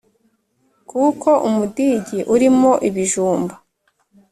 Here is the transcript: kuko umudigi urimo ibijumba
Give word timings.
kuko 0.89 1.29
umudigi 1.47 2.19
urimo 2.33 2.71
ibijumba 2.87 3.53